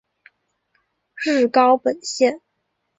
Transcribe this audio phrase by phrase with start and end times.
[1.13, 2.41] 日高本线。